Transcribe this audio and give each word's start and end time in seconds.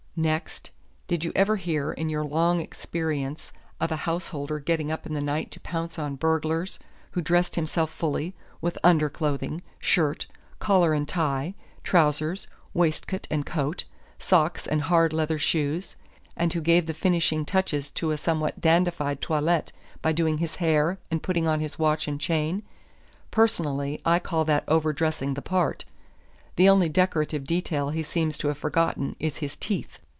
Next: 0.13 0.71
did 1.07 1.23
you 1.23 1.31
ever 1.35 1.55
hear 1.55 1.93
in 1.93 2.09
your 2.09 2.25
long 2.25 2.59
experience 2.59 3.53
of 3.79 3.93
a 3.93 4.03
householder 4.03 4.59
getting 4.59 4.91
up 4.91 5.05
in 5.05 5.13
the 5.13 5.21
night 5.21 5.51
to 5.51 5.59
pounce 5.61 5.97
on 5.97 6.17
burglars, 6.17 6.79
who 7.11 7.21
dressed 7.21 7.55
himself 7.55 7.89
fully, 7.89 8.35
with 8.59 8.77
underclothing, 8.83 9.61
shirt, 9.79 10.27
collar 10.59 10.93
and 10.93 11.07
tie, 11.07 11.55
trousers, 11.81 12.47
waistcoat 12.73 13.25
and 13.31 13.45
coat, 13.45 13.85
socks 14.19 14.67
and 14.67 14.83
hard 14.83 15.13
leather 15.13 15.39
shoes; 15.39 15.95
and 16.35 16.51
who 16.51 16.59
gave 16.61 16.87
the 16.87 16.93
finishing 16.93 17.45
touches 17.45 17.89
to 17.91 18.11
a 18.11 18.17
somewhat 18.17 18.59
dandified 18.59 19.21
toilet 19.21 19.71
by 20.01 20.11
doing 20.11 20.39
his 20.39 20.57
hair 20.57 20.99
and 21.09 21.23
putting 21.23 21.47
on 21.47 21.61
his 21.61 21.79
watch 21.79 22.05
and 22.07 22.19
chain? 22.19 22.63
Personally, 23.31 24.01
I 24.03 24.19
call 24.19 24.43
that 24.43 24.65
over 24.67 24.91
dressing 24.91 25.35
the 25.35 25.41
part. 25.41 25.85
The 26.57 26.67
only 26.67 26.89
decorative 26.89 27.45
detail 27.45 27.89
he 27.89 28.03
seems 28.03 28.37
to 28.39 28.49
have 28.49 28.57
forgotten 28.57 29.15
is 29.21 29.37
his 29.37 29.55
teeth." 29.55 29.99